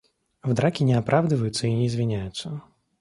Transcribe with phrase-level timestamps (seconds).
[0.41, 2.63] В драке не оправдываются и не извиняются.